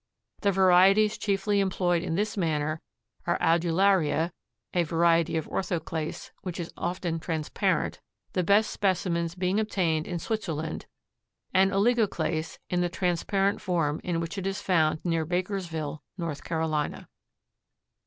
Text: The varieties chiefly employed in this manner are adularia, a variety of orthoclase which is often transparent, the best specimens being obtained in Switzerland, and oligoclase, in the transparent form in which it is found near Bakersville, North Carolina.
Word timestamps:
The 0.39 0.51
varieties 0.51 1.15
chiefly 1.15 1.59
employed 1.59 2.01
in 2.01 2.15
this 2.15 2.35
manner 2.35 2.81
are 3.27 3.37
adularia, 3.37 4.31
a 4.73 4.81
variety 4.81 5.37
of 5.37 5.47
orthoclase 5.47 6.31
which 6.41 6.59
is 6.59 6.73
often 6.75 7.19
transparent, 7.19 7.99
the 8.33 8.41
best 8.41 8.71
specimens 8.71 9.35
being 9.35 9.59
obtained 9.59 10.07
in 10.07 10.17
Switzerland, 10.17 10.87
and 11.53 11.69
oligoclase, 11.71 12.57
in 12.67 12.81
the 12.81 12.89
transparent 12.89 13.61
form 13.61 14.01
in 14.03 14.19
which 14.19 14.39
it 14.39 14.47
is 14.47 14.59
found 14.59 15.05
near 15.05 15.23
Bakersville, 15.23 16.01
North 16.17 16.43
Carolina. 16.43 17.07